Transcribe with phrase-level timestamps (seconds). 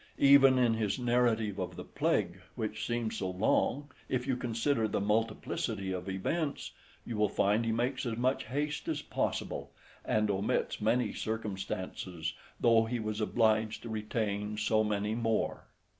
[0.17, 4.99] Even in his narrative of the plague which seems so long, if you consider the
[4.99, 6.71] multiplicity of events,
[7.05, 9.71] you will find he makes as much haste as possible,
[10.03, 15.65] and omits many circumstances, though he was obliged to retain so many more.